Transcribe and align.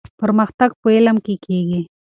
پرمختګ 0.19 0.69
په 0.81 0.87
علم 0.95 1.17
کيږي. 1.25 1.81